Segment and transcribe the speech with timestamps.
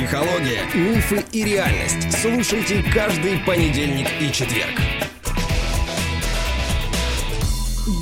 [0.00, 2.10] Психология, мифы и реальность.
[2.22, 4.80] Слушайте каждый понедельник и четверг.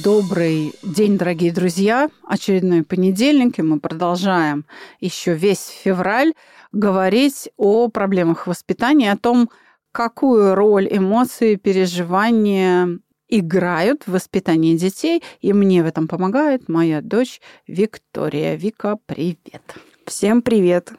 [0.05, 2.09] Добрый день, дорогие друзья.
[2.25, 4.64] Очередной понедельник, и мы продолжаем
[5.00, 6.35] еще весь февраль
[6.71, 9.51] говорить о проблемах воспитания, о том,
[9.91, 17.41] какую роль эмоции, переживания играют в воспитании детей, и мне в этом помогает моя дочь
[17.67, 18.55] Виктория.
[18.55, 19.75] Вика, привет.
[20.07, 20.93] Всем привет.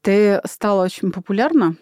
[0.00, 1.76] Ты стала очень популярна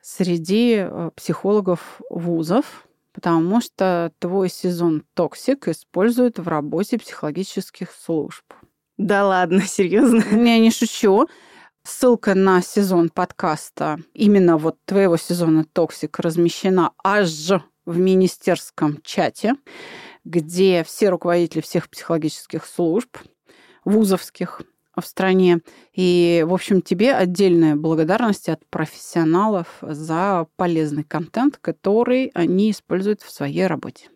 [0.00, 8.44] среди э, психологов вузов, потому что твой сезон «Токсик» используют в работе психологических служб.
[8.98, 10.24] Да ладно, серьезно?
[10.30, 11.28] Я не шучу.
[11.84, 17.50] Ссылка на сезон подкаста, именно вот твоего сезона «Токсик» размещена аж
[17.84, 19.54] в министерском чате,
[20.24, 23.18] где все руководители всех психологических служб
[23.84, 24.62] вузовских
[24.96, 25.60] в стране.
[25.94, 33.30] И, в общем, тебе отдельная благодарность от профессионалов за полезный контент, который они используют в
[33.30, 34.08] своей работе.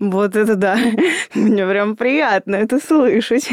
[0.00, 0.76] Вот это да.
[1.34, 3.48] Мне прям приятно это слышать.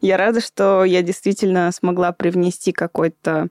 [0.00, 3.48] Я рада, что я действительно смогла привнести какой-то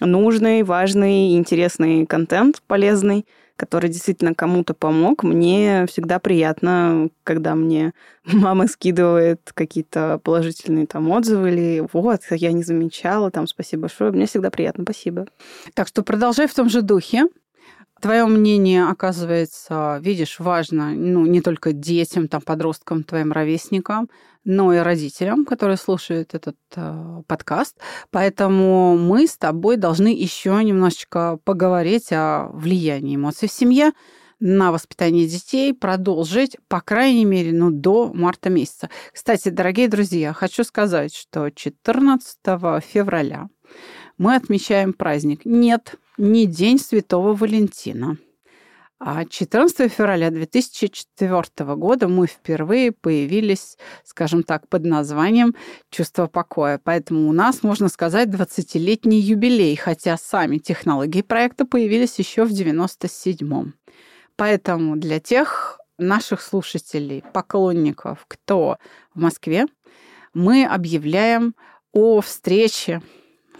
[0.00, 5.22] нужный, важный, интересный контент, полезный который действительно кому-то помог.
[5.22, 7.92] Мне всегда приятно, когда мне
[8.24, 14.12] мама скидывает какие-то положительные там отзывы или вот, я не замечала, там спасибо большое.
[14.12, 15.26] Мне всегда приятно, спасибо.
[15.74, 17.26] Так что продолжай в том же духе.
[18.02, 24.10] Твое мнение, оказывается, видишь, важно ну, не только детям, там, подросткам, твоим ровесникам,
[24.42, 27.78] но и родителям, которые слушают этот э, подкаст.
[28.10, 33.92] Поэтому мы с тобой должны еще немножечко поговорить о влиянии эмоций в семье
[34.40, 38.90] на воспитание детей, продолжить, по крайней мере, ну, до марта месяца.
[39.12, 42.36] Кстати, дорогие друзья, хочу сказать, что 14
[42.84, 43.48] февраля
[44.18, 45.44] мы отмечаем праздник.
[45.44, 48.18] Нет, не День Святого Валентина.
[49.04, 55.56] А 14 февраля 2004 года мы впервые появились, скажем так, под названием
[55.90, 56.80] «Чувство покоя».
[56.82, 63.74] Поэтому у нас, можно сказать, 20-летний юбилей, хотя сами технологии проекта появились еще в 97-м.
[64.36, 68.76] Поэтому для тех наших слушателей, поклонников, кто
[69.14, 69.66] в Москве,
[70.32, 71.56] мы объявляем
[71.92, 73.02] о встрече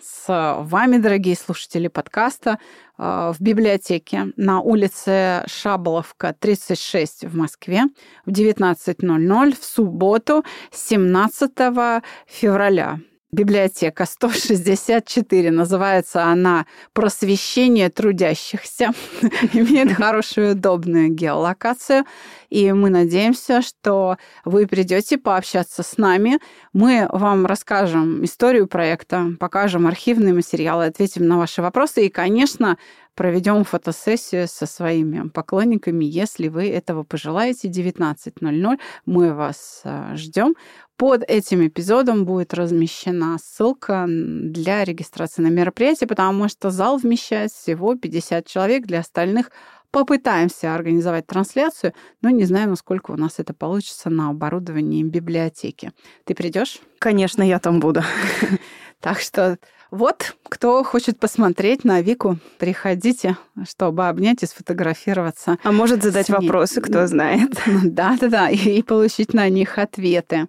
[0.03, 0.25] с
[0.63, 2.59] вами, дорогие слушатели подкаста,
[2.99, 7.85] э, в библиотеке на улице Шаболовка, 36 в Москве
[8.27, 12.99] в 19.00 в субботу 17 февраля
[13.33, 15.51] библиотека 164.
[15.51, 18.93] Называется она «Просвещение трудящихся».
[19.55, 22.05] Имеет хорошую, удобную геолокацию.
[22.53, 26.39] И мы надеемся, что вы придете пообщаться с нами.
[26.75, 32.05] Мы вам расскажем историю проекта, покажем архивные материалы, ответим на ваши вопросы.
[32.05, 32.77] И, конечно,
[33.15, 37.69] проведем фотосессию со своими поклонниками, если вы этого пожелаете.
[37.69, 40.55] 19.00 мы вас э, ждем.
[40.99, 47.97] Под этим эпизодом будет размещена ссылка для регистрации на мероприятие, потому что зал вмещает всего
[47.97, 48.87] 50 человек.
[48.87, 49.51] Для остальных
[49.93, 51.93] попытаемся организовать трансляцию,
[52.23, 55.93] но не знаю, насколько у нас это получится на оборудовании библиотеки.
[56.25, 56.81] Ты придешь?
[56.99, 58.03] Конечно, я там буду.
[59.01, 59.59] Так что
[59.91, 63.37] вот, кто хочет посмотреть на Вику, приходите,
[63.69, 65.59] чтобы обнять и сфотографироваться.
[65.65, 67.51] А может задать вопросы, кто знает.
[67.83, 70.47] Да-да-да, и получить на них ответы.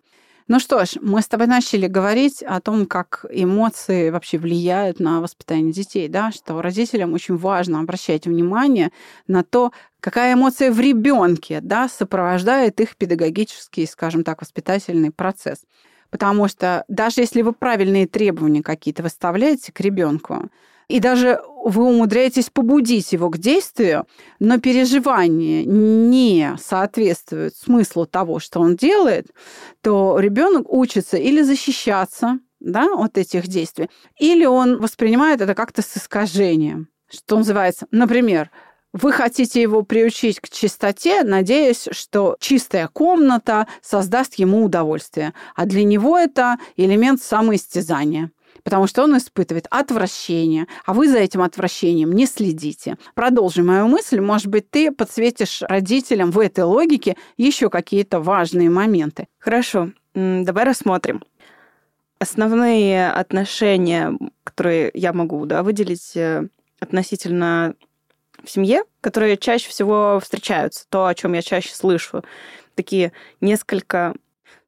[0.50, 5.22] Ну что ж, мы с тобой начали говорить о том, как эмоции вообще влияют на
[5.22, 8.92] воспитание детей, да, что родителям очень важно обращать внимание
[9.26, 9.72] на то,
[10.02, 15.60] какая эмоция в ребенке, да, сопровождает их педагогический, скажем так, воспитательный процесс.
[16.10, 20.50] Потому что даже если вы правильные требования какие-то выставляете к ребенку,
[20.94, 24.06] и даже вы умудряетесь побудить его к действию,
[24.38, 29.32] но переживания не соответствуют смыслу того, что он делает,
[29.82, 33.90] то ребенок учится или защищаться да, от этих действий,
[34.20, 38.52] или он воспринимает это как-то с искажением, что называется, например,
[38.92, 45.34] вы хотите его приучить к чистоте, надеясь, что чистая комната создаст ему удовольствие.
[45.56, 48.30] А для него это элемент самоистязания
[48.64, 52.98] потому что он испытывает отвращение, а вы за этим отвращением не следите.
[53.16, 54.20] Продолжим мою мысль.
[54.20, 59.28] Может быть, ты подсветишь родителям в этой логике еще какие-то важные моменты.
[59.40, 61.24] Хорошо, давай рассмотрим.
[62.20, 66.48] Основные отношения, которые я могу да, выделить э,
[66.80, 67.76] относительно
[68.44, 72.24] в семье, которые чаще всего встречаются, то, о чем я чаще слышу,
[72.76, 73.12] такие
[73.42, 74.14] несколько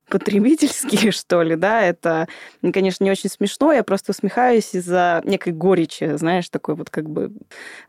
[0.10, 2.28] потребительские, что ли, да, это,
[2.74, 7.32] конечно, не очень смешно, я просто усмехаюсь из-за некой горечи, знаешь, такой вот как бы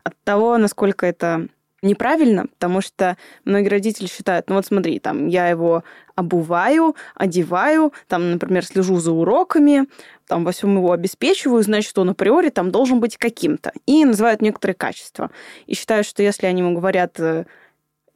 [0.03, 1.47] от того, насколько это
[1.81, 5.83] неправильно, потому что многие родители считают, ну вот смотри, там, я его
[6.15, 9.85] обуваю, одеваю, там, например, слежу за уроками,
[10.27, 13.71] там, во всем его обеспечиваю, значит, он априори там должен быть каким-то.
[13.85, 15.31] И называют некоторые качества.
[15.67, 17.45] И считают, что если они ему говорят э,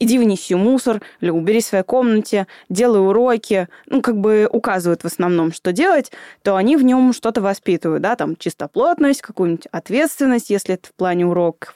[0.02, 5.06] иди внеси мусор, или убери в своей комнате, делай уроки, ну, как бы указывают в
[5.06, 6.12] основном, что делать,
[6.42, 11.28] то они в нем что-то воспитывают, да, там, чистоплотность, какую-нибудь ответственность, если это в плане
[11.28, 11.76] уроков,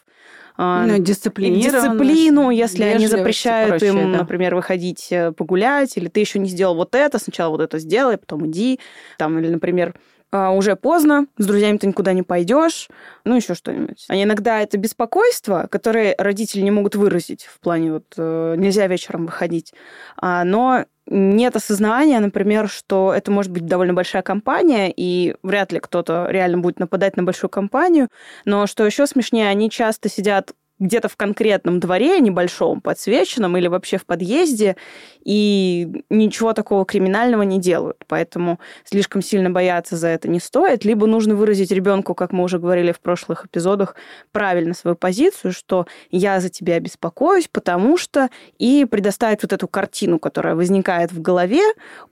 [0.57, 4.19] а, ну, дисциплину, если они запрещают прочее, им, да.
[4.19, 8.18] например, выходить э, погулять, или ты еще не сделал вот это, сначала вот это сделай,
[8.18, 8.80] потом иди,
[9.18, 9.94] там, или, например,
[10.36, 12.90] а, уже поздно, с друзьями ты никуда не пойдешь,
[13.24, 14.04] ну еще что-нибудь.
[14.10, 19.28] А иногда это беспокойство, которое родители не могут выразить в плане вот э, нельзя вечером
[19.28, 19.74] выходить,
[20.18, 25.80] а, но нет осознания, например, что это может быть довольно большая компания, и вряд ли
[25.80, 28.10] кто-то реально будет нападать на большую компанию.
[28.44, 33.98] Но что еще смешнее, они часто сидят где-то в конкретном дворе небольшом, подсвеченном или вообще
[33.98, 34.75] в подъезде,
[35.24, 38.04] и ничего такого криминального не делают.
[38.07, 40.83] Поэтому слишком сильно бояться за это не стоит.
[40.83, 43.95] Либо нужно выразить ребенку, как мы уже говорили в прошлых эпизодах,
[44.31, 48.30] правильно свою позицию, что я за тебя беспокоюсь, потому что
[48.60, 51.62] и предоставить вот эту картину, которая возникает в голове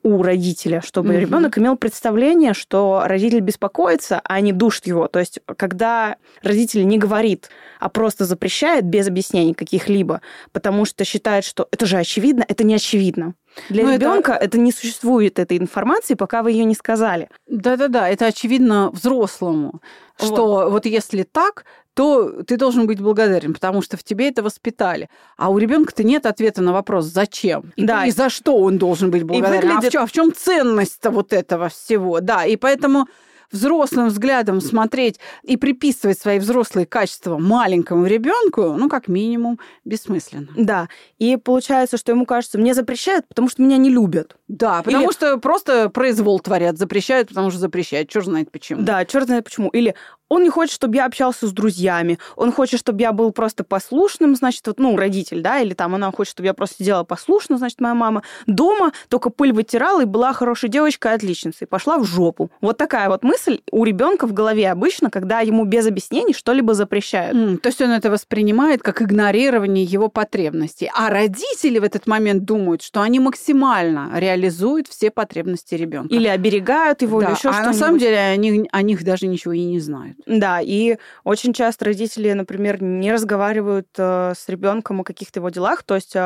[0.04, 1.20] у родителя, чтобы mm-hmm.
[1.20, 5.08] ребенок имел представление, что родитель беспокоится, а не душит его.
[5.08, 7.50] То есть, когда родитель не говорит,
[7.80, 10.22] а просто запрещает без объяснений каких-либо,
[10.52, 13.36] потому что считает, что это же очевидно, это не очевидно.
[13.70, 14.46] Для Но ребенка это...
[14.46, 17.30] это не существует этой информации, пока вы ее не сказали.
[17.48, 19.82] Да-да-да, это очевидно взрослому,
[20.20, 20.28] вот.
[20.28, 25.10] что вот если так, то ты должен быть благодарен, потому что в тебе это воспитали.
[25.38, 28.06] А у ребенка-то нет ответа на вопрос, зачем и, да.
[28.06, 29.70] и за что он должен быть благодарен.
[29.70, 29.86] И выглядит...
[29.86, 32.20] А в чем, в чем ценность-то вот этого всего?
[32.20, 33.08] Да, и поэтому
[33.54, 40.50] взрослым взглядом смотреть и приписывать свои взрослые качества маленькому ребенку, ну, как минимум, бессмысленно.
[40.58, 40.90] Да.
[41.20, 44.36] И получается, что ему кажется, мне запрещают, потому что меня не любят.
[44.48, 45.12] Да, потому Или...
[45.12, 48.10] что просто произвол творят, запрещают, потому что запрещают.
[48.10, 48.82] Черт знает почему.
[48.82, 49.70] Да, черт знает почему.
[49.70, 49.96] Или
[50.34, 52.18] он не хочет, чтобы я общался с друзьями.
[52.36, 56.12] Он хочет, чтобы я был просто послушным, значит, вот, ну, родитель, да, или там она
[56.12, 58.24] хочет, чтобы я просто делала послушно, значит, моя мама.
[58.48, 61.68] Дома только пыль вытирала и была хорошей девочкой, отличницей.
[61.68, 62.50] Пошла в жопу.
[62.62, 67.38] Вот такая вот мысль у ребенка в голове обычно, когда ему без объяснений что-либо запрещают.
[67.38, 70.90] Mm, то есть он это воспринимает как игнорирование его потребностей.
[70.96, 76.14] А родители в этот момент думают, что они максимально реализуют все потребности ребенка.
[76.14, 77.28] Или оберегают его, да.
[77.28, 77.74] или еще а что-нибудь.
[77.74, 80.18] на самом деле они о них даже ничего и не знают.
[80.26, 85.84] Да, и очень часто родители, например, не разговаривают э, с ребенком о каких-то его делах.
[85.84, 86.20] То есть э,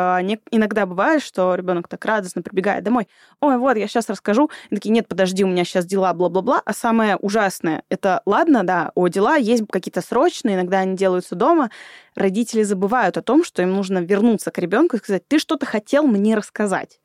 [0.51, 3.07] иногда бывает, что ребенок так радостно прибегает домой.
[3.41, 4.51] Ой, вот, я сейчас расскажу.
[4.69, 6.61] И такие, нет, подожди, у меня сейчас дела, бла-бла-бла.
[6.63, 11.71] А самое ужасное, это ладно, да, о дела есть какие-то срочные, иногда они делаются дома.
[12.15, 16.03] Родители забывают о том, что им нужно вернуться к ребенку и сказать, ты что-то хотел
[16.03, 16.99] мне рассказать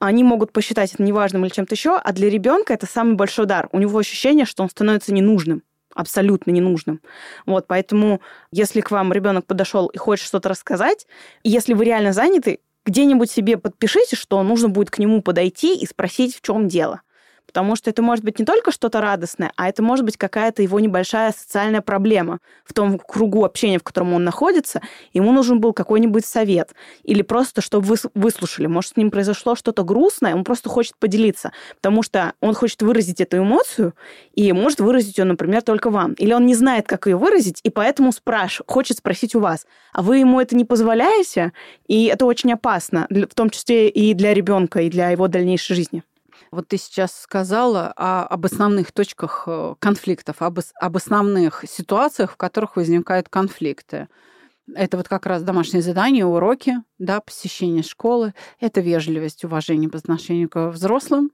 [0.00, 3.68] они могут посчитать это неважным или чем-то еще, а для ребенка это самый большой удар.
[3.72, 7.00] У него ощущение, что он становится ненужным абсолютно ненужным.
[7.46, 8.20] Вот, поэтому,
[8.52, 11.06] если к вам ребенок подошел и хочет что-то рассказать,
[11.42, 16.36] если вы реально заняты, где-нибудь себе подпишите, что нужно будет к нему подойти и спросить,
[16.36, 17.02] в чем дело.
[17.48, 20.78] Потому что это может быть не только что-то радостное, а это может быть какая-то его
[20.80, 24.82] небольшая социальная проблема в том кругу общения, в котором он находится.
[25.14, 26.74] Ему нужен был какой-нибудь совет.
[27.04, 28.66] Или просто, чтобы вы выслушали.
[28.66, 31.52] Может, с ним произошло что-то грустное, он просто хочет поделиться.
[31.76, 33.94] Потому что он хочет выразить эту эмоцию,
[34.34, 36.12] и может выразить ее, например, только вам.
[36.12, 39.66] Или он не знает, как ее выразить, и поэтому спрашивает, хочет спросить у вас.
[39.94, 41.52] А вы ему это не позволяете,
[41.86, 46.02] и это очень опасно, в том числе и для ребенка, и для его дальнейшей жизни.
[46.50, 52.36] Вот ты сейчас сказала о, об основных точках э, конфликтов, об, об основных ситуациях, в
[52.36, 54.08] которых возникают конфликты.
[54.74, 58.34] Это вот как раз домашние задания, уроки, да, посещение школы.
[58.60, 61.30] Это вежливость, уважение по отношению к взрослым.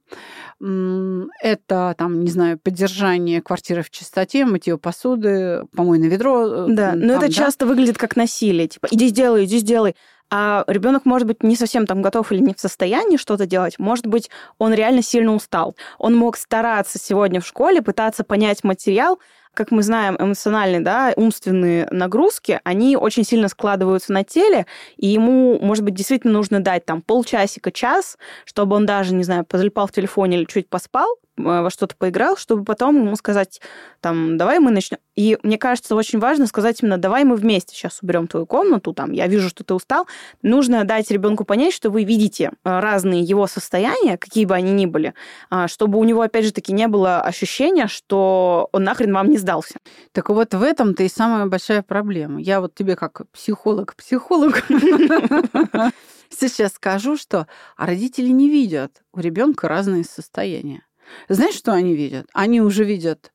[0.61, 6.45] Это, там, не знаю, поддержание квартиры в чистоте, мытье посуды, помойное ведро.
[6.45, 7.29] Э, да, но это да?
[7.29, 8.67] часто выглядит как насилие.
[8.67, 9.95] Типа, иди сделай, иди сделай
[10.31, 14.05] а ребенок может быть не совсем там готов или не в состоянии что-то делать, может
[14.07, 15.75] быть, он реально сильно устал.
[15.97, 19.19] Он мог стараться сегодня в школе, пытаться понять материал,
[19.53, 24.65] как мы знаем, эмоциональные, да, умственные нагрузки, они очень сильно складываются на теле,
[24.97, 29.45] и ему, может быть, действительно нужно дать там полчасика, час, чтобы он даже, не знаю,
[29.45, 33.61] позалипал в телефоне или чуть поспал, во что-то поиграл, чтобы потом ему сказать,
[34.01, 34.99] там, давай мы начнем.
[35.15, 39.11] И мне кажется, очень важно сказать именно, давай мы вместе сейчас уберем твою комнату, там,
[39.11, 40.07] я вижу, что ты устал.
[40.41, 44.85] Нужно дать ребенку понять, что вы видите э, разные его состояния, какие бы они ни
[44.85, 45.13] были,
[45.49, 49.37] а, чтобы у него, опять же таки, не было ощущения, что он нахрен вам не
[49.37, 49.75] сдался.
[50.11, 52.41] Так вот в этом-то и самая большая проблема.
[52.41, 54.65] Я вот тебе как психолог-психолог
[56.29, 60.83] сейчас скажу, что родители не видят у ребенка разные состояния.
[61.29, 62.27] Знаешь, что они видят?
[62.33, 63.31] Они уже видят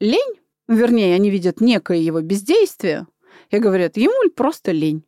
[0.00, 3.06] лень, вернее, они видят некое его бездействие,
[3.50, 5.04] и говорят, ему просто лень.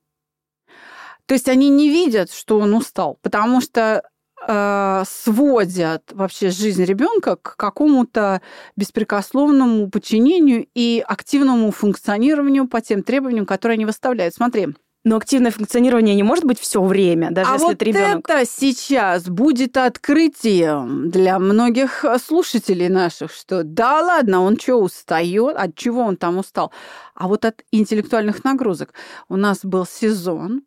[1.26, 4.02] То есть они не видят, что он устал, потому что
[4.46, 8.40] э, сводят вообще жизнь ребенка к какому-то
[8.76, 14.34] беспрекословному подчинению и активному функционированию по тем требованиям, которые они выставляют.
[14.34, 14.68] Смотри,
[15.04, 18.28] но активное функционирование не может быть все время, даже а если вот это ребенок.
[18.28, 25.74] это сейчас будет открытием для многих слушателей наших, что да ладно, он что устает, от
[25.76, 26.72] чего он там устал,
[27.14, 28.92] а вот от интеллектуальных нагрузок.
[29.28, 30.62] У нас был сезон,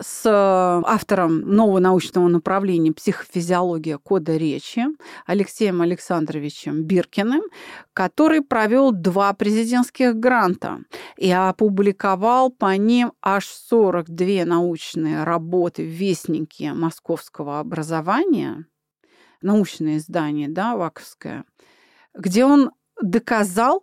[0.00, 0.30] с э,
[0.86, 4.84] автором нового научного направления психофизиология кода речи
[5.26, 7.42] Алексеем Александровичем Биркиным,
[7.92, 10.80] который провел два президентских гранта
[11.16, 18.66] и опубликовал по ним аж 42 научные работы в Вестнике московского образования,
[19.42, 21.44] научное издание, да, ВАКовское,
[22.14, 23.82] где он доказал,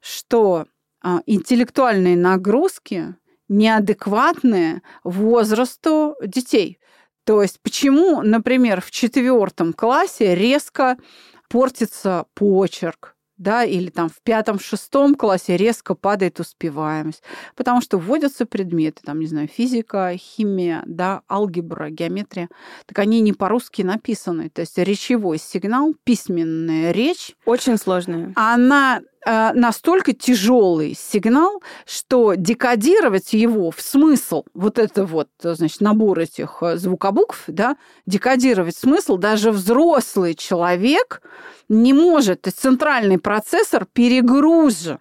[0.00, 0.66] что
[1.02, 3.16] а, интеллектуальные нагрузки
[3.52, 6.78] неадекватные возрасту детей.
[7.24, 10.96] То есть почему, например, в четвертом классе резко
[11.48, 17.22] портится почерк, да, или там в пятом-шестом классе резко падает успеваемость,
[17.54, 22.48] потому что вводятся предметы, там, не знаю, физика, химия, да, алгебра, геометрия,
[22.86, 27.36] так они не по-русски написаны, то есть речевой сигнал, письменная речь.
[27.44, 28.32] Очень сложная.
[28.34, 36.58] Она настолько тяжелый сигнал, что декодировать его в смысл, вот это вот, значит, набор этих
[36.62, 37.76] э, звукобукв, да,
[38.06, 41.22] декодировать смысл даже взрослый человек
[41.68, 42.42] не может.
[42.42, 44.98] То есть центральный процессор перегружен.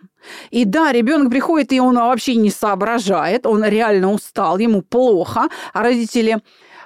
[0.52, 5.82] И да, ребенок приходит, и он вообще не соображает, он реально устал, ему плохо, а
[5.82, 6.42] родители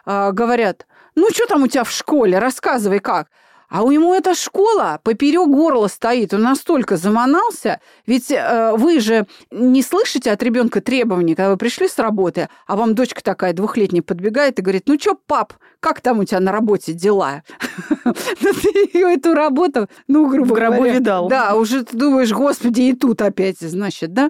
[0.05, 3.27] э, говорят, ну что там у тебя в школе, рассказывай как.
[3.75, 6.33] А у него эта школа поперек горла стоит.
[6.33, 7.81] Он настолько заманался.
[8.07, 12.77] Ведь э, вы же не слышите от ребенка требований, когда вы пришли с работы, а
[12.77, 16.53] вам дочка такая двухлетняя подбегает и говорит, ну что, пап, как там у тебя на
[16.53, 17.43] работе дела?
[18.05, 21.27] Ну, ты эту работу, ну, грубо гробу видал.
[21.27, 24.29] Да, уже ты думаешь, господи, и тут опять, значит, да?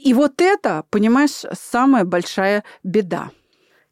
[0.00, 3.30] И вот это, понимаешь, самая большая беда.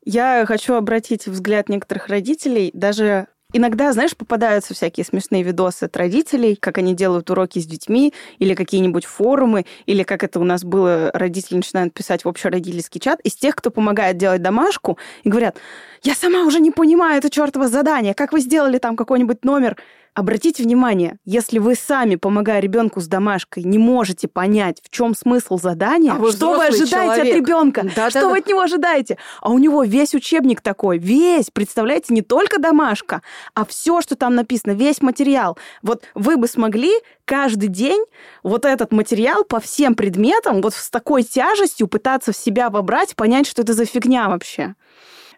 [0.04, 6.56] Я хочу обратить взгляд некоторых родителей, даже Иногда, знаешь, попадаются всякие смешные видосы от родителей,
[6.56, 11.12] как они делают уроки с детьми, или какие-нибудь форумы, или как это у нас было,
[11.14, 15.56] родители начинают писать в общеродительский чат, из тех, кто помогает делать домашку, и говорят,
[16.02, 19.76] я сама уже не понимаю это чертово задание, как вы сделали там какой-нибудь номер,
[20.14, 25.58] Обратите внимание, если вы сами, помогая ребенку с домашкой, не можете понять, в чем смысл
[25.58, 27.26] задания, а что вы ожидаете человек.
[27.26, 28.38] от ребенка, да, что да, вы да.
[28.38, 33.22] от него ожидаете, а у него весь учебник такой, весь, представляете, не только домашка,
[33.54, 35.58] а все, что там написано, весь материал.
[35.82, 36.92] Вот вы бы смогли
[37.24, 38.04] каждый день
[38.44, 43.48] вот этот материал по всем предметам вот с такой тяжестью пытаться в себя вобрать, понять,
[43.48, 44.76] что это за фигня вообще.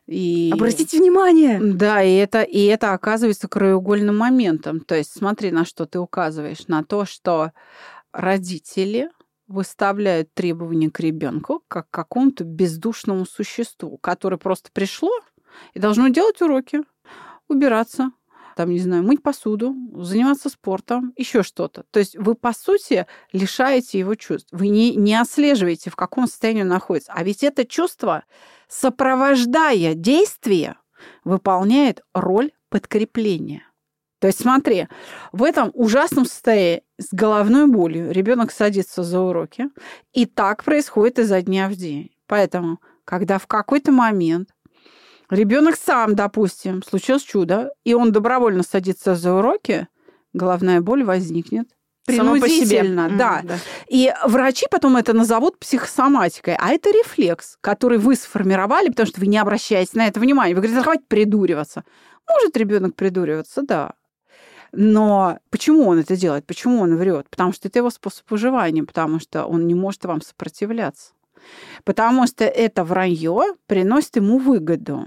[0.06, 0.50] И...
[0.52, 1.60] Обратите внимание!
[1.60, 4.80] Да, и это, и это оказывается краеугольным моментом.
[4.80, 6.68] То есть смотри, на что ты указываешь.
[6.68, 7.52] На то, что
[8.12, 9.10] родители
[9.48, 15.10] выставляют требования к ребенку как к какому-то бездушному существу, которое просто пришло
[15.74, 16.82] и должно делать уроки,
[17.48, 18.10] убираться,
[18.56, 21.84] там, не знаю, мыть посуду, заниматься спортом, еще что-то.
[21.90, 24.48] То есть вы, по сути, лишаете его чувств.
[24.50, 27.12] Вы не, не отслеживаете, в каком состоянии он находится.
[27.14, 28.24] А ведь это чувство,
[28.66, 30.76] сопровождая действие,
[31.22, 33.62] выполняет роль подкрепления.
[34.20, 34.88] То есть смотри,
[35.32, 39.68] в этом ужасном состоянии с головной болью ребенок садится за уроки,
[40.14, 42.10] и так происходит изо дня в день.
[42.26, 44.48] Поэтому, когда в какой-то момент
[45.30, 49.88] ребенок сам, допустим, случилось чудо, и он добровольно садится за уроки,
[50.32, 51.68] головная боль возникнет
[52.06, 53.40] принудительно, да.
[53.42, 53.58] Mm, да.
[53.88, 59.26] И врачи потом это назовут психосоматикой, а это рефлекс, который вы сформировали, потому что вы
[59.26, 60.54] не обращаете на это внимания.
[60.54, 61.84] Вы говорите, хватит придуриваться.
[62.28, 63.92] Может ребенок придуриваться, да.
[64.72, 66.46] Но почему он это делает?
[66.46, 67.28] Почему он врет?
[67.30, 71.12] Потому что это его способ выживания, потому что он не может вам сопротивляться.
[71.84, 75.06] Потому что это вранье приносит ему выгоду.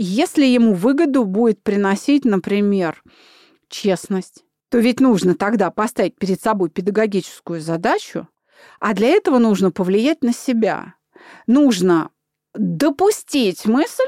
[0.00, 3.02] Если ему выгоду будет приносить, например,
[3.68, 8.28] честность, то ведь нужно тогда поставить перед собой педагогическую задачу,
[8.78, 10.94] а для этого нужно повлиять на себя.
[11.48, 12.10] Нужно
[12.54, 14.06] допустить мысль,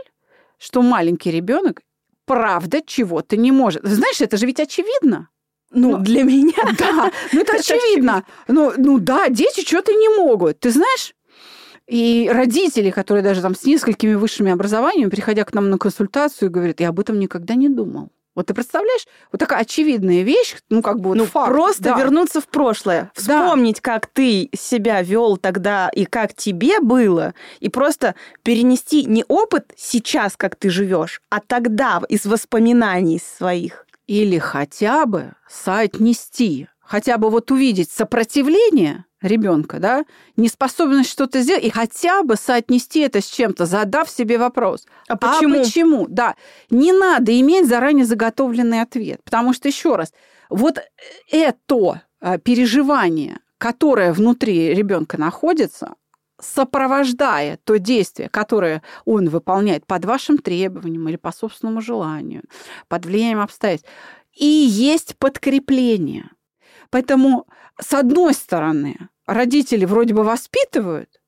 [0.58, 1.82] что маленький ребенок
[2.24, 3.82] правда чего-то не может.
[3.82, 5.28] Знаешь, это же ведь очевидно.
[5.72, 6.52] Ну, ну для меня.
[6.78, 8.24] Да, ну это, это очевидно.
[8.46, 10.60] Ну, ну да, дети что-то не могут.
[10.60, 11.14] Ты знаешь,
[11.90, 16.78] и родители, которые даже там с несколькими высшими образованиями, приходя к нам на консультацию, говорят,
[16.78, 18.10] я об этом никогда не думал.
[18.36, 21.50] Вот ты представляешь, вот такая очевидная вещь, ну как бы вот ну, факт.
[21.50, 21.98] Просто да.
[21.98, 23.82] вернуться в прошлое, вспомнить, да.
[23.82, 30.36] как ты себя вел тогда и как тебе было, и просто перенести не опыт сейчас,
[30.36, 33.84] как ты живешь, а тогда из воспоминаний своих.
[34.06, 40.04] Или хотя бы соотнести, хотя бы вот увидеть сопротивление ребенка, да,
[40.36, 44.86] неспособность что-то сделать, и хотя бы соотнести это с чем-то, задав себе вопрос.
[45.08, 45.56] А почему?
[45.56, 46.06] А почему?
[46.08, 46.36] Да.
[46.70, 49.22] Не надо иметь заранее заготовленный ответ.
[49.24, 50.12] Потому что, еще раз,
[50.48, 50.78] вот
[51.30, 55.94] это а, переживание, которое внутри ребенка находится,
[56.40, 62.44] сопровождая то действие, которое он выполняет под вашим требованием или по собственному желанию,
[62.88, 63.90] под влиянием обстоятельств,
[64.32, 66.30] и есть подкрепление–
[66.90, 67.46] Поэтому,
[67.80, 71.20] с одной стороны, родители вроде бы воспитывают,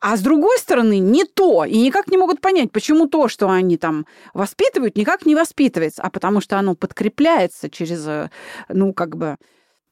[0.00, 1.64] а с другой стороны, не то.
[1.64, 6.10] И никак не могут понять, почему то, что они там воспитывают, никак не воспитывается, а
[6.10, 8.30] потому что оно подкрепляется через, э,
[8.68, 9.36] ну, как бы,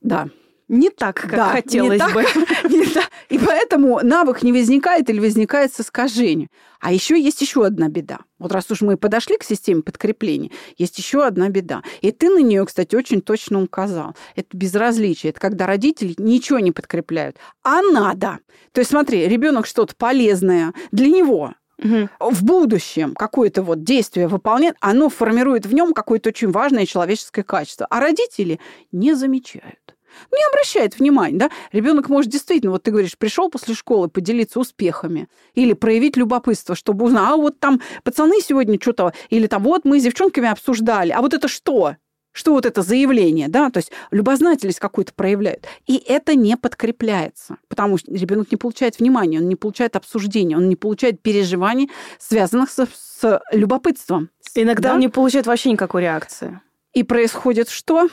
[0.00, 0.28] да,
[0.68, 2.24] не так, как да, хотелось не бы.
[2.24, 3.10] Так, не так.
[3.28, 6.50] И поэтому навык не возникает или возникает с искажением.
[6.80, 8.20] А еще есть еще одна беда.
[8.38, 11.82] Вот раз уж мы подошли к системе подкрепления, есть еще одна беда.
[12.00, 14.14] И ты на нее, кстати, очень точно указал.
[14.34, 15.30] Это безразличие.
[15.30, 17.36] Это когда родители ничего не подкрепляют.
[17.62, 18.38] А надо.
[18.72, 22.08] То есть смотри, ребенок что-то полезное для него угу.
[22.20, 27.86] в будущем какое-то вот действие выполняет, оно формирует в нем какое-то очень важное человеческое качество.
[27.88, 28.60] А родители
[28.92, 29.95] не замечают
[30.32, 31.50] не обращает внимания, да?
[31.72, 37.06] Ребенок может действительно, вот ты говоришь, пришел после школы поделиться успехами или проявить любопытство, чтобы
[37.06, 41.20] узнать, а вот там пацаны сегодня что-то, или там вот мы с девчонками обсуждали, а
[41.20, 41.96] вот это что?
[42.32, 45.66] Что вот это заявление, да, то есть любознательность какую-то проявляют.
[45.86, 50.68] И это не подкрепляется, потому что ребенок не получает внимания, он не получает обсуждения, он
[50.68, 54.28] не получает переживаний, связанных с, с любопытством.
[54.54, 54.94] Иногда да?
[54.94, 56.60] он не получает вообще никакой реакции.
[56.92, 58.08] И происходит что?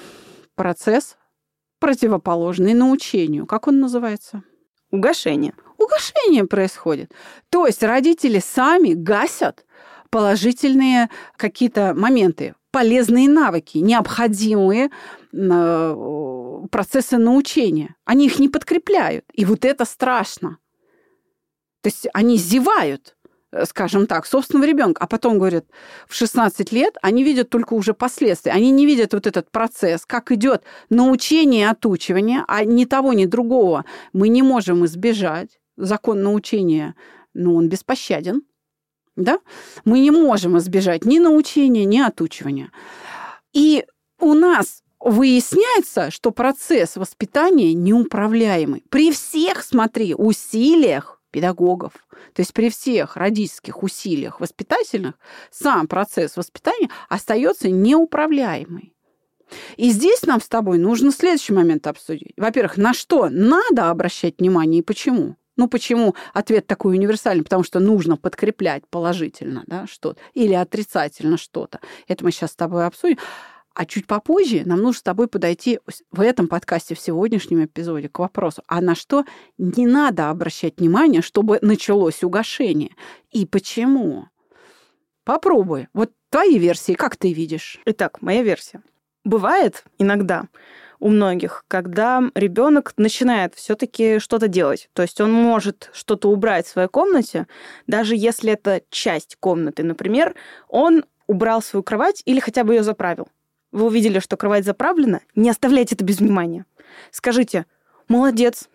[0.56, 1.18] Процесс
[1.84, 3.46] противоположный научению.
[3.46, 4.42] Как он называется?
[4.90, 5.54] Угошение.
[5.78, 7.12] Угошение происходит.
[7.50, 9.66] То есть родители сами гасят
[10.10, 14.92] положительные какие-то моменты, полезные навыки, необходимые
[15.34, 17.96] э, процессы научения.
[18.06, 19.26] Они их не подкрепляют.
[19.34, 20.60] И вот это страшно.
[21.82, 23.18] То есть они зевают
[23.66, 25.66] скажем так, собственного ребенка, а потом, говорят,
[26.08, 28.52] в 16 лет они видят только уже последствия.
[28.52, 33.26] Они не видят вот этот процесс, как идет научение и отучивание, а ни того, ни
[33.26, 35.60] другого мы не можем избежать.
[35.78, 36.96] Закон научения,
[37.34, 38.44] ну, он беспощаден,
[39.16, 39.40] да?
[39.86, 42.72] Мы не можем избежать ни научения, ни отучивания.
[43.54, 43.86] И
[44.20, 48.84] у нас выясняется, что процесс воспитания неуправляемый.
[48.90, 51.94] При всех, смотри, усилиях педагогов.
[52.34, 55.16] То есть при всех родительских усилиях воспитательных
[55.52, 58.94] сам процесс воспитания остается неуправляемый.
[59.76, 62.34] И здесь нам с тобой нужно следующий момент обсудить.
[62.38, 65.36] Во-первых, на что надо обращать внимание и почему?
[65.56, 67.44] Ну, почему ответ такой универсальный?
[67.44, 71.80] Потому что нужно подкреплять положительно да, что-то или отрицательно что-то.
[72.08, 73.18] Это мы сейчас с тобой обсудим.
[73.74, 75.80] А чуть попозже нам нужно с тобой подойти
[76.12, 79.26] в этом подкасте, в сегодняшнем эпизоде к вопросу, а на что
[79.58, 82.92] не надо обращать внимание, чтобы началось угошение?
[83.32, 84.28] И почему?
[85.24, 85.88] Попробуй.
[85.94, 87.80] Вот твои версии, как ты видишь?
[87.86, 88.84] Итак, моя версия.
[89.24, 90.48] Бывает иногда
[91.00, 94.90] у многих, когда ребенок начинает все-таки что-то делать.
[94.94, 97.48] То есть он может что-то убрать в своей комнате,
[97.88, 99.84] даже если это часть комнаты.
[99.84, 100.36] Например,
[100.68, 103.28] он убрал свою кровать или хотя бы ее заправил
[103.74, 106.66] вы увидели, что кровать заправлена, не оставляйте это без внимания.
[107.12, 107.66] Скажите,
[108.08, 108.70] молодец,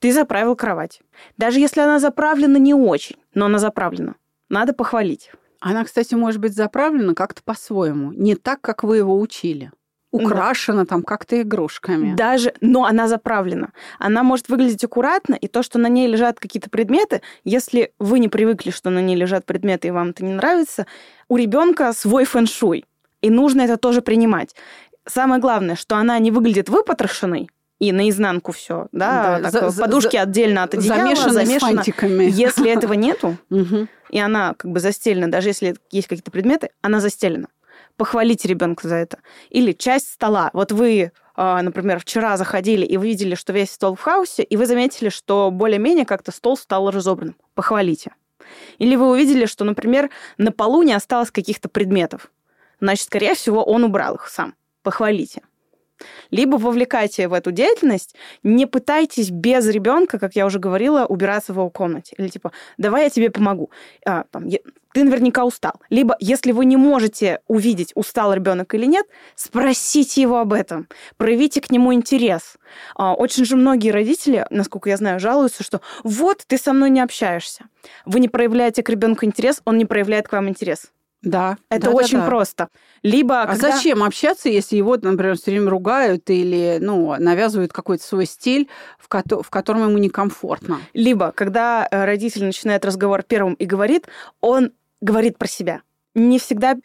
[0.00, 1.00] ты заправил кровать.
[1.36, 4.16] Даже если она заправлена не очень, но она заправлена.
[4.48, 5.30] Надо похвалить.
[5.60, 8.12] Она, кстати, может быть заправлена как-то по-своему.
[8.12, 9.70] Не так, как вы его учили.
[10.10, 10.86] Украшена да.
[10.86, 12.14] там как-то игрушками.
[12.14, 13.72] Даже, но она заправлена.
[13.98, 18.28] Она может выглядеть аккуратно, и то, что на ней лежат какие-то предметы, если вы не
[18.28, 20.86] привыкли, что на ней лежат предметы, и вам это не нравится,
[21.28, 22.86] у ребенка свой фэн-шуй.
[23.20, 24.54] И нужно это тоже принимать.
[25.06, 30.16] Самое главное, что она не выглядит выпотрошенной, и наизнанку все, да, да так, за, подушки
[30.16, 31.58] за, отдельно от одеяла, замешаны, замешаны.
[31.58, 32.24] с фантиками.
[32.24, 33.36] Если этого нету,
[34.10, 37.48] и она как бы застелена, даже если есть какие-то предметы, она застелена.
[37.96, 39.18] Похвалите ребенка за это.
[39.50, 40.50] Или часть стола.
[40.52, 44.56] Вот вы а, например, вчера заходили и вы видели, что весь стол в хаосе, и
[44.56, 47.36] вы заметили, что более-менее как-то стол стал разобранным.
[47.54, 48.10] Похвалите.
[48.78, 52.32] Или вы увидели, что, например, на полу не осталось каких-то предметов.
[52.80, 54.54] Значит, скорее всего, он убрал их сам.
[54.82, 55.42] Похвалите.
[56.30, 61.56] Либо вовлекайте в эту деятельность, не пытайтесь без ребенка, как я уже говорила, убираться в
[61.56, 62.14] его комнате.
[62.18, 63.70] Или типа, давай я тебе помогу.
[64.06, 64.58] А, там, я,
[64.92, 65.74] ты наверняка устал.
[65.90, 71.60] Либо, если вы не можете увидеть, устал ребенок или нет, спросите его об этом, проявите
[71.60, 72.56] к нему интерес.
[72.94, 77.00] А, очень же многие родители, насколько я знаю, жалуются, что вот ты со мной не
[77.00, 77.64] общаешься.
[78.04, 80.90] Вы не проявляете к ребенку интерес, он не проявляет к вам интерес.
[81.22, 81.58] Да.
[81.68, 82.26] Это да, очень да, да.
[82.26, 82.68] просто.
[83.02, 83.72] Либо А когда...
[83.72, 89.08] зачем общаться, если его, например, все время ругают или ну, навязывают какой-то свой стиль, в,
[89.08, 90.80] ко- в котором ему некомфортно?
[90.92, 94.06] Либо когда э, родитель начинает разговор первым и говорит,
[94.40, 95.82] он говорит про себя.
[96.14, 96.76] Не всегда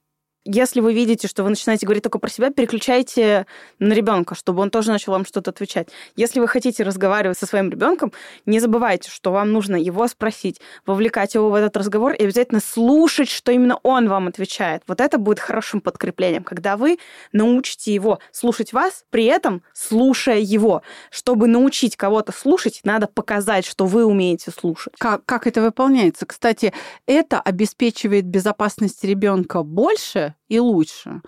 [0.46, 3.46] если вы видите, что вы начинаете говорить только про себя, переключайте
[3.80, 5.88] на ребенка, чтобы он тоже начал вам что-то отвечать.
[6.16, 8.12] Если вы хотите разговаривать со своим ребенком,
[8.46, 13.30] не забывайте, что вам нужно его спросить, вовлекать его в этот разговор и обязательно слушать,
[13.30, 14.84] что именно он вам отвечает.
[14.88, 17.00] Вот это будет хорошим подкреплением, когда вы
[17.32, 20.82] научите его слушать вас, при этом слушая его.
[21.10, 24.94] Чтобы научить кого-то слушать, надо показать, что вы умеете слушать.
[24.98, 26.26] Как, как это выполняется?
[26.26, 26.74] Кстати,
[27.06, 31.22] это обеспечивает безопасность ребенка больше, и лучше,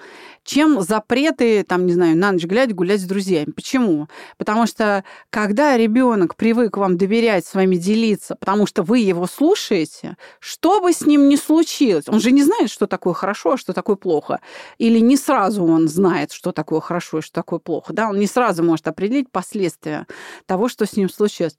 [0.43, 3.51] чем запреты, там, не знаю, на ночь глядя гулять с друзьями.
[3.51, 4.07] Почему?
[4.37, 10.17] Потому что когда ребенок привык вам доверять, с вами делиться, потому что вы его слушаете,
[10.39, 13.73] что бы с ним ни случилось, он же не знает, что такое хорошо, а что
[13.73, 14.39] такое плохо.
[14.77, 17.93] Или не сразу он знает, что такое хорошо и что такое плохо.
[17.93, 18.09] Да?
[18.09, 20.07] Он не сразу может определить последствия
[20.45, 21.57] того, что с ним случилось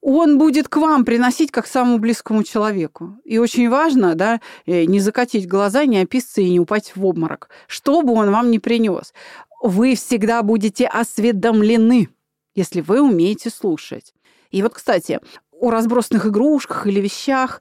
[0.00, 3.18] он будет к вам приносить как самому близкому человеку.
[3.24, 7.50] И очень важно, да, э, не закатить глаза, не описаться и не упасть в обморок.
[7.66, 9.12] Что бы он вам ни принес,
[9.62, 12.08] вы всегда будете осведомлены,
[12.54, 14.14] если вы умеете слушать.
[14.50, 15.20] И вот, кстати,
[15.52, 17.60] о разбросанных игрушках или вещах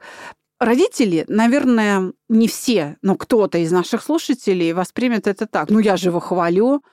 [0.60, 5.70] Родители, наверное, не все, но кто-то из наших слушателей воспримет это так.
[5.70, 6.84] Ну, я же его хвалю.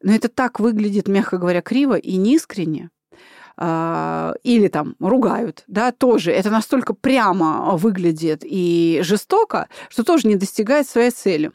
[0.00, 2.90] Но это так выглядит, мягко говоря, криво и неискренне.
[3.60, 6.30] А, или там ругают, да, тоже.
[6.30, 11.50] Это настолько прямо выглядит и жестоко, что тоже не достигает своей цели.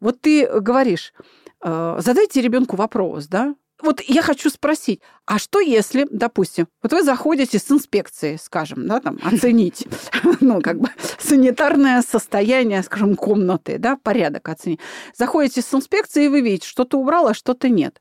[0.00, 1.12] Вот ты говоришь,
[1.60, 7.04] а, задайте ребенку вопрос, да, вот я хочу спросить, а что если, допустим, вот вы
[7.04, 9.86] заходите с инспекцией, скажем, да, там, оценить,
[10.40, 10.88] ну, как бы,
[11.20, 14.80] санитарное состояние, скажем, комнаты, да, порядок оценить.
[15.16, 18.00] Заходите с инспекцией, и вы видите, что-то убрал, а что-то нет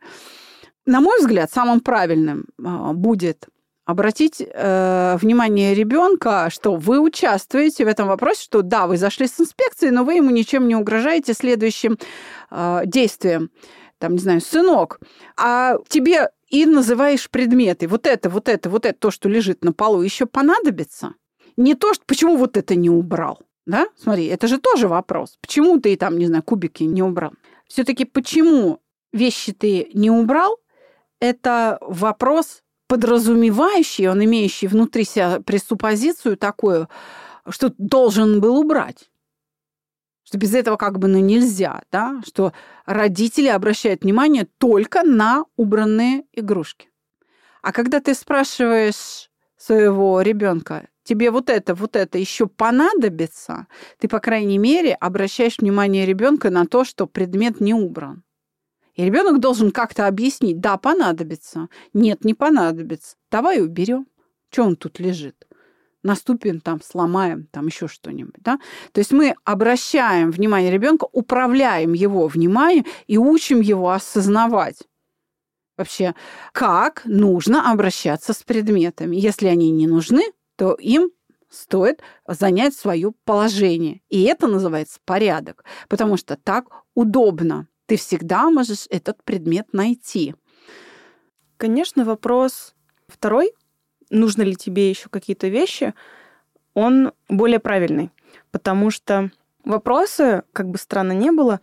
[0.86, 3.48] на мой взгляд, самым правильным а, будет
[3.86, 9.39] обратить э, внимание ребенка, что вы участвуете в этом вопросе, что да, вы зашли с
[9.39, 11.98] инспекцией, но вы ему ничем не угрожаете следующим
[12.50, 13.50] э, действием.
[13.98, 15.00] Там, не знаю, сынок,
[15.38, 17.88] а тебе и называешь предметы.
[17.88, 21.15] Вот это, вот это, вот это, то, что лежит на полу, еще понадобится.
[21.58, 23.41] Не то, что почему вот это не убрал.
[23.65, 23.88] Да?
[23.98, 25.38] Смотри, это же тоже вопрос.
[25.41, 27.32] Почему ты там, не знаю, кубики не убрал?
[27.67, 28.80] Все-таки почему
[29.13, 30.58] вещи ты не убрал,
[31.24, 36.90] это вопрос подразумевающий, он имеющий внутри себя пресуппозицию такую,
[37.50, 39.10] что должен был убрать.
[40.26, 42.22] Что без этого как бы ну, нельзя, да?
[42.26, 42.52] Что
[42.86, 46.90] родители обращают внимание только на убранные игрушки.
[47.62, 54.20] А когда ты спрашиваешь своего ребенка, тебе вот это, вот это еще понадобится, ты, по
[54.20, 58.24] крайней мере, обращаешь внимание ребенка на то, что предмет не убран.
[58.96, 63.16] И ребенок должен как-то объяснить, да, понадобится, нет, не понадобится.
[63.32, 64.08] Давай уберем.
[64.52, 65.48] Что он тут лежит?
[66.04, 68.36] Наступим там, сломаем, там еще что-нибудь.
[68.40, 68.60] Да?
[68.92, 74.78] То есть мы обращаем внимание ребенка, управляем его вниманием и учим его осознавать
[75.78, 76.14] вообще,
[76.52, 79.16] как нужно обращаться с предметами.
[79.16, 80.24] Если они не нужны,
[80.56, 81.10] то им
[81.50, 84.02] стоит занять свое положение.
[84.10, 90.36] И это называется порядок, потому что так удобно ты всегда можешь этот предмет найти.
[91.58, 92.74] Конечно, вопрос
[93.08, 93.54] второй,
[94.10, 95.93] нужно ли тебе еще какие-то вещи,
[96.74, 98.12] он более правильный,
[98.52, 99.32] потому что
[99.63, 101.60] вопросы, как бы странно не было,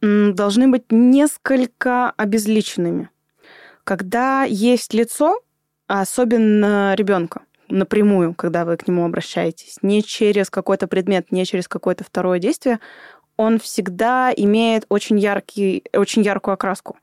[0.00, 3.08] должны быть несколько обезличенными.
[3.84, 5.40] Когда есть лицо,
[5.86, 11.68] а особенно ребенка, напрямую, когда вы к нему обращаетесь, не через какой-то предмет, не через
[11.68, 12.80] какое-то второе действие,
[13.36, 16.96] он всегда имеет очень, яркий, очень яркую окраску.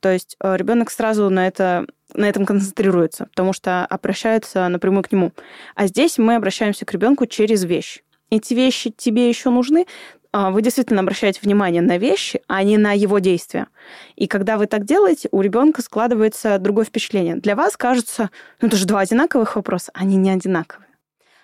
[0.00, 5.12] То есть э, ребенок сразу на, это, на этом концентрируется, потому что обращается напрямую к
[5.12, 5.32] нему.
[5.74, 8.02] А здесь мы обращаемся к ребенку через вещь.
[8.30, 9.86] Эти вещи тебе еще нужны,
[10.32, 13.68] а, вы действительно обращаете внимание на вещи, а не на его действия.
[14.16, 17.36] И когда вы так делаете, у ребенка складывается другое впечатление.
[17.36, 20.85] Для вас кажется, ну это же два одинаковых вопроса, они не одинаковые.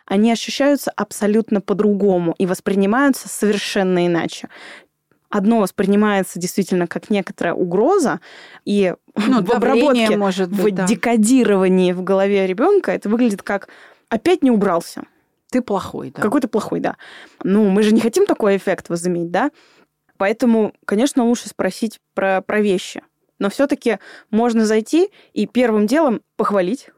[0.06, 4.48] Они ощущаются абсолютно по-другому и воспринимаются совершенно иначе
[5.32, 8.20] одно воспринимается действительно как некоторая угроза,
[8.66, 10.86] и ну, в обработке, может быть, в да.
[10.86, 13.68] декодировании в голове ребенка это выглядит как
[14.10, 15.04] опять не убрался.
[15.50, 16.22] Ты плохой, да.
[16.22, 16.96] Какой ты плохой, да.
[17.42, 19.50] Ну, мы же не хотим такой эффект возыметь, да?
[20.18, 23.02] Поэтому, конечно, лучше спросить про, про вещи.
[23.38, 23.98] Но все-таки
[24.30, 26.90] можно зайти и первым делом похвалить,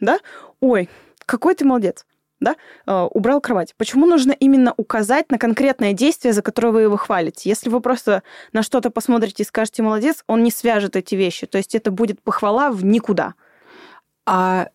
[0.00, 0.18] да?
[0.60, 0.88] Ой,
[1.26, 2.06] какой ты молодец,
[2.40, 2.56] да?
[2.86, 3.74] Э, убрал кровать.
[3.76, 7.48] Почему нужно именно указать на конкретное действие, за которое вы его хвалите?
[7.48, 8.22] Если вы просто
[8.52, 11.46] на что-то посмотрите и скажете молодец, он не свяжет эти вещи.
[11.46, 13.34] То есть это будет похвала в никуда.
[14.26, 14.68] А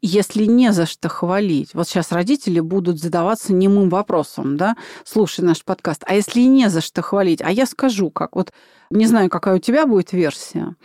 [0.00, 5.64] если не за что хвалить, вот сейчас родители будут задаваться немым вопросом, да, слушай наш
[5.64, 8.52] подкаст, а если не за что хвалить, а я скажу как, вот
[8.90, 10.76] не знаю, какая у тебя будет версия,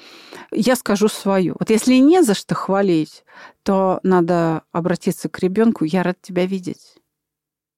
[0.52, 1.56] я скажу свою.
[1.60, 3.24] Вот если не за что хвалить,
[3.64, 6.98] то надо обратиться к ребенку, я рад тебя видеть.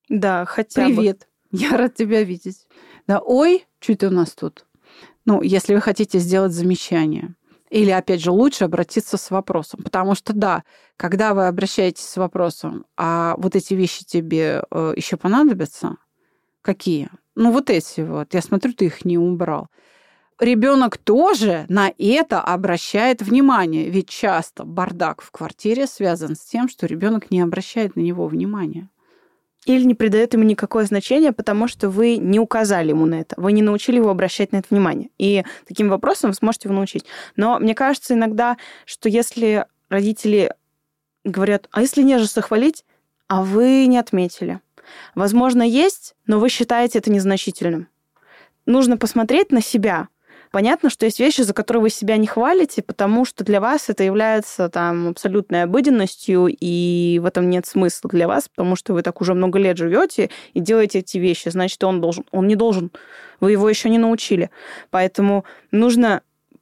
[0.09, 1.59] Да, хотя Привет, бы.
[1.59, 2.67] я рад тебя видеть.
[3.07, 4.65] Да, ой, ты у нас тут?
[5.25, 7.35] Ну, если вы хотите сделать замечание.
[7.75, 9.81] Или, опять же, лучше обратиться с вопросом.
[9.83, 10.63] Потому что, да,
[10.95, 15.97] когда вы обращаетесь с вопросом, а вот эти вещи тебе э, еще понадобятся,
[16.61, 17.09] какие?
[17.35, 18.33] Ну, вот эти вот.
[18.33, 19.67] Я смотрю, ты их не убрал.
[20.39, 26.85] Ребенок тоже на это обращает внимание, ведь часто бардак в квартире связан с тем, что
[26.85, 28.87] ребенок не обращает на него внимания
[29.65, 33.51] или не придает ему никакое значение, потому что вы не указали ему на это, вы
[33.51, 35.09] не научили его обращать на это внимание.
[35.17, 37.05] И таким вопросом вы сможете его научить.
[37.35, 40.53] Но мне кажется иногда, что если родители
[41.23, 42.85] говорят, а если нежиться хвалить,
[43.27, 44.61] а вы не отметили.
[45.15, 47.87] Возможно, есть, но вы считаете это незначительным.
[48.67, 50.09] Нужно посмотреть на себя,
[50.51, 54.03] Понятно, что есть вещи, за которые вы себя не хвалите, потому что для вас это
[54.03, 59.21] является там абсолютной обыденностью, и в этом нет смысла для вас, потому что вы так
[59.21, 61.49] уже много лет живете и делаете эти вещи.
[61.49, 62.91] Значит, он должен, он не должен.
[63.39, 64.49] Вы его еще не научили.
[64.91, 66.21] Поэтому нужно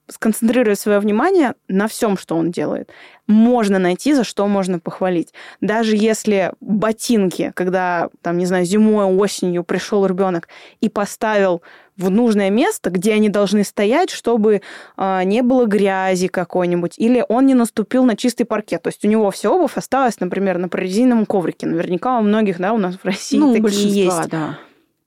[0.10, 2.90] сконцентрировать свое внимание на всем, что он делает.
[3.26, 5.34] Можно найти, за что можно похвалить.
[5.62, 10.50] Даже если ботинки, когда, там, не знаю, зимой, осенью пришел ребенок
[10.82, 11.62] и поставил
[11.96, 14.62] в нужное место, где они должны стоять, чтобы
[14.98, 18.82] э, не было грязи какой-нибудь, или он не наступил на чистый паркет.
[18.82, 21.68] То есть у него вся обувь осталась, например, на прорезиновом коврике.
[21.68, 24.30] Наверняка у многих, да, у нас в России ну, такие есть.
[24.30, 24.60] Да.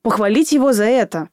[0.02, 1.28] Похвалить его за это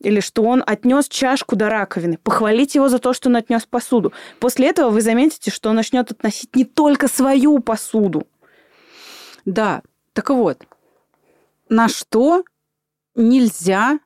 [0.00, 2.18] или что он отнес чашку до раковины.
[2.18, 4.12] Похвалить его за то, что он отнес посуду.
[4.38, 8.26] После этого вы заметите, что он начнет относить не только свою посуду.
[9.44, 9.82] Да,
[10.12, 10.64] так вот,
[11.68, 12.44] на что
[13.14, 13.98] нельзя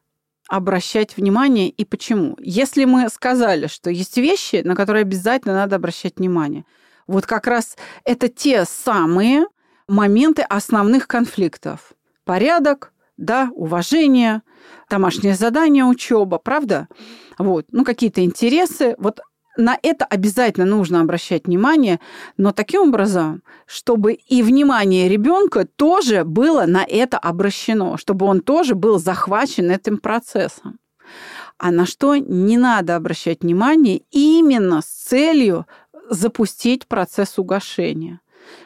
[0.49, 2.37] обращать внимание и почему?
[2.41, 6.65] Если мы сказали, что есть вещи, на которые обязательно надо обращать внимание,
[7.07, 9.47] вот как раз это те самые
[9.87, 11.93] моменты основных конфликтов.
[12.25, 14.43] Порядок, да, уважение,
[14.91, 16.89] домашнее задание, учеба, правда?
[17.39, 18.95] Вот, ну, какие-то интересы.
[18.99, 19.21] Вот
[19.57, 22.01] на это обязательно нужно обращать внимание,
[22.37, 28.75] но таким образом, чтобы и внимание ребенка тоже было на это обращено, чтобы он тоже
[28.75, 30.79] был захвачен этим процессом.
[31.57, 35.67] А на что не надо обращать внимание именно с целью
[36.11, 38.21] запустить процесс угошения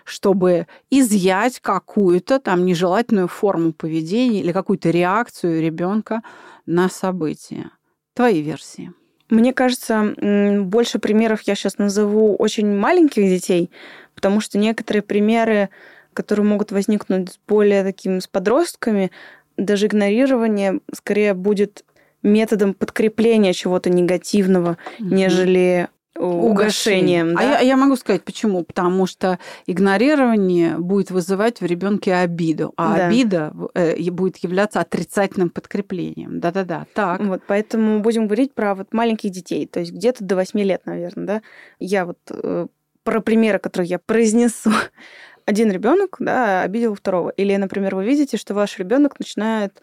[0.04, 6.22] чтобы изъять какую-то там нежелательную форму поведения или какую-то реакцию ребенка
[6.66, 7.70] на события.
[8.14, 8.92] Твои версии.
[9.30, 10.14] Мне кажется,
[10.62, 13.70] больше примеров я сейчас назову очень маленьких детей,
[14.14, 15.68] потому что некоторые примеры,
[16.14, 19.10] которые могут возникнуть с более таким с подростками,
[19.56, 21.84] даже игнорирование скорее будет
[22.22, 25.04] методом подкрепления чего-то негативного, mm-hmm.
[25.04, 25.88] нежели
[26.18, 27.34] угошением.
[27.34, 27.40] Да?
[27.40, 28.64] А я, я могу сказать, почему?
[28.64, 33.06] Потому что игнорирование будет вызывать в ребенке обиду, а да.
[33.06, 36.40] обида э, будет являться отрицательным подкреплением.
[36.40, 36.86] Да-да-да.
[36.94, 37.20] Так.
[37.20, 41.26] Вот, поэтому будем говорить про вот маленьких детей, то есть где-то до 8 лет, наверное,
[41.26, 41.42] да.
[41.78, 42.66] Я вот э,
[43.04, 44.70] про примеры, которые я произнесу.
[45.46, 47.30] Один ребенок, да, обидел второго.
[47.30, 49.80] Или, например, вы видите, что ваш ребенок начинает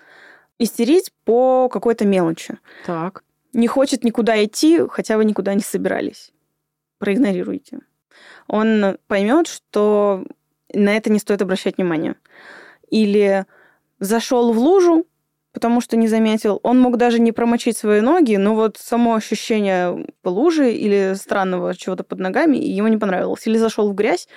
[0.60, 2.58] истерить по какой-то мелочи.
[2.86, 3.24] Так
[3.56, 6.32] не хочет никуда идти, хотя вы никуда не собирались.
[7.00, 7.80] Проигнорируйте.
[8.48, 10.26] Он поймет, что
[10.74, 12.16] на это не стоит обращать внимание.
[12.90, 13.46] Или
[14.00, 15.08] зашел в лужу,
[15.54, 16.60] потому что не заметил.
[16.64, 22.04] Он мог даже не промочить свои ноги, но вот само ощущение лужи или странного чего-то
[22.04, 23.48] под ногами ему не понравилось.
[23.48, 24.28] Или зашел в грязь,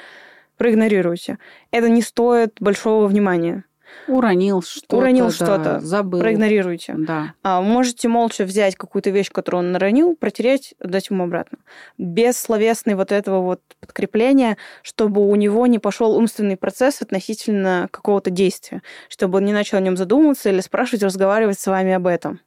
[0.57, 1.39] проигнорируйте.
[1.73, 3.65] Это не стоит большого внимания.
[4.07, 4.97] Уронил что-то.
[4.97, 5.81] Уронил да, что-то.
[5.81, 6.21] Забыл.
[6.21, 6.95] Проигнорируйте.
[6.97, 7.35] Да.
[7.43, 11.59] А, можете молча взять какую-то вещь, которую он наронил, протереть, дать ему обратно.
[11.99, 18.31] Без словесной вот этого вот подкрепления, чтобы у него не пошел умственный процесс относительно какого-то
[18.31, 22.41] действия, чтобы он не начал о нем задумываться или спрашивать, разговаривать с вами об этом.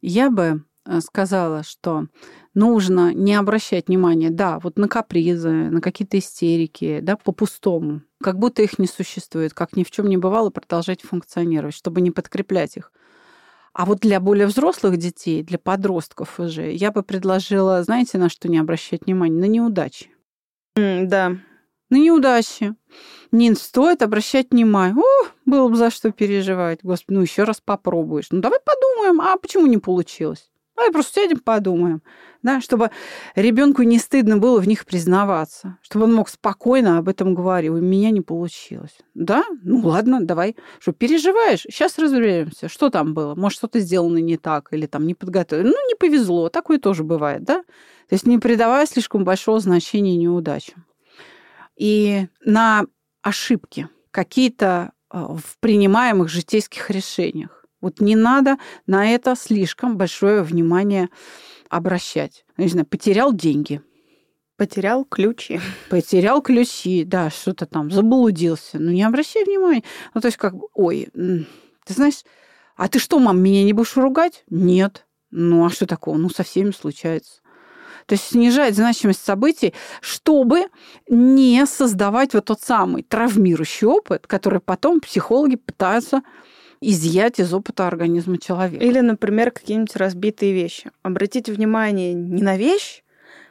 [0.00, 2.06] Я бы э, сказала, что
[2.54, 8.62] нужно не обращать внимания, да, вот на капризы, на какие-то истерики, да, по-пустому, как будто
[8.62, 12.92] их не существует, как ни в чем не бывало, продолжать функционировать, чтобы не подкреплять их.
[13.72, 18.48] А вот для более взрослых детей, для подростков уже, я бы предложила, знаете, на что
[18.48, 19.40] не обращать внимания?
[19.40, 20.10] На неудачи.
[20.76, 21.36] М, да.
[21.90, 22.74] На неудачи.
[23.32, 24.96] Не стоит обращать внимание.
[24.96, 26.80] О, было бы за что переживать.
[26.84, 28.28] Господи, ну еще раз попробуешь.
[28.30, 30.50] Ну давай подумаем, а почему не получилось?
[30.76, 32.02] Давай просто сядем, подумаем.
[32.42, 32.90] Да, чтобы
[33.36, 37.70] ребенку не стыдно было в них признаваться, чтобы он мог спокойно об этом говорить.
[37.70, 38.98] У меня не получилось.
[39.14, 39.44] Да?
[39.62, 40.56] Ну ладно, давай.
[40.78, 41.62] Что, переживаешь?
[41.62, 42.68] Сейчас разберемся.
[42.68, 43.34] Что там было?
[43.34, 45.70] Может, что-то сделано не так или там не подготовлено.
[45.70, 46.50] Ну, не повезло.
[46.50, 47.62] Такое тоже бывает, да?
[48.08, 50.84] То есть не придавая слишком большого значения неудачам.
[51.76, 52.84] И на
[53.22, 57.63] ошибки какие-то э, в принимаемых житейских решениях.
[57.84, 61.10] Вот не надо на это слишком большое внимание
[61.68, 62.46] обращать.
[62.56, 63.82] Не знаю, потерял деньги,
[64.56, 65.60] Потерял ключи.
[65.90, 68.78] потерял ключи, да, что-то там, заблудился.
[68.78, 69.82] Ну, не обращай внимания.
[70.14, 72.22] Ну, то есть как бы, ой, ты знаешь,
[72.74, 74.44] а ты что, мам, меня не будешь ругать?
[74.48, 75.04] Нет.
[75.30, 76.16] Ну, а что такого?
[76.16, 77.42] Ну, со всеми случается.
[78.06, 80.68] То есть снижать значимость событий, чтобы
[81.06, 86.22] не создавать вот тот самый травмирующий опыт, который потом психологи пытаются
[86.90, 88.84] изъять из опыта организма человека.
[88.84, 90.90] Или, например, какие-нибудь разбитые вещи.
[91.02, 93.02] Обратите внимание не на вещь,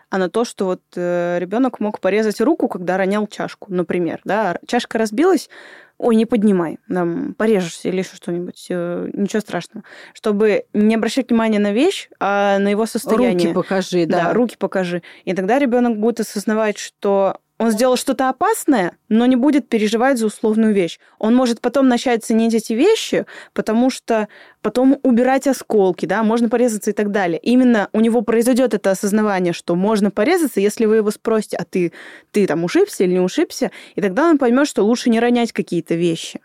[0.10, 4.22] а на то, что вот ребенок мог порезать руку, когда ронял чашку, например.
[4.24, 4.60] Да?
[4.68, 5.50] Чашка разбилась,
[5.98, 9.86] ой, не поднимай, там, порежешься или еще что-нибудь, э, ничего страшного.
[10.14, 13.48] Чтобы не обращать внимания на вещь, а на его состояние.
[13.48, 14.26] Руки покажи, да.
[14.26, 15.02] Да, руки покажи.
[15.26, 20.26] И тогда ребенок будет осознавать, что он сделал что-то опасное, но не будет переживать за
[20.26, 21.00] условную вещь.
[21.20, 24.28] Он может потом начать ценить эти вещи, потому что
[24.62, 27.40] потом убирать осколки, да, можно порезаться и так далее.
[27.40, 31.94] Именно у него произойдет это осознавание, что можно порезаться, если вы его спросите, а ты,
[32.32, 35.94] ты там ушибся или не ушибся, и тогда он поймет, что лучше не ронять какие-то
[35.94, 36.42] вещи.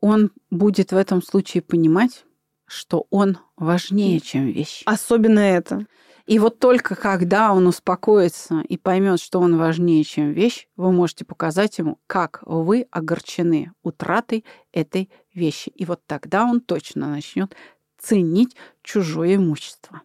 [0.00, 2.24] Он будет в этом случае понимать,
[2.66, 4.82] что он важнее, чем вещь.
[4.84, 5.86] Особенно это.
[6.26, 11.24] И вот только когда он успокоится и поймет, что он важнее, чем вещь, вы можете
[11.24, 15.68] показать ему, как вы огорчены утратой этой вещи.
[15.68, 17.54] И вот тогда он точно начнет
[17.98, 20.02] ценить чужое имущество.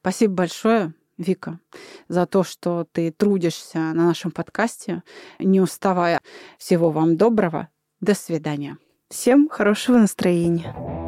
[0.00, 1.58] Спасибо большое, Вика,
[2.06, 5.02] за то, что ты трудишься на нашем подкасте,
[5.40, 6.20] не уставая.
[6.58, 7.68] Всего вам доброго.
[8.00, 8.78] До свидания.
[9.08, 11.07] Всем хорошего настроения.